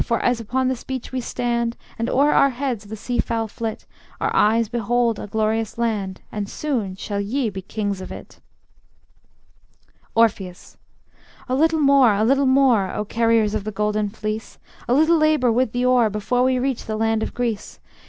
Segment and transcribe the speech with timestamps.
[0.03, 3.85] For as upon this beach we stand, And o'er our heads the sea fowl flit,
[4.19, 8.39] Our eyes behold a glorious land, And soon shall ye be kings of it.
[10.15, 10.75] Orpheus:
[11.47, 15.51] A little more, a little more, O carriers of the Golden Fleece, A little labor
[15.51, 17.79] with the oar, Before we reach the land of Greece.